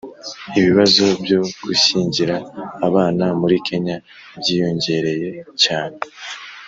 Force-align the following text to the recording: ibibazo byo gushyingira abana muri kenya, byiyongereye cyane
ibibazo 0.57 1.03
byo 1.23 1.39
gushyingira 1.65 2.35
abana 2.87 3.25
muri 3.41 3.55
kenya, 3.67 3.97
byiyongereye 4.39 5.29
cyane 5.63 5.97